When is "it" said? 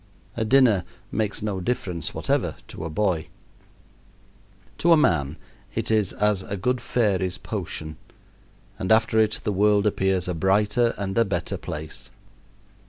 5.75-5.91, 9.19-9.41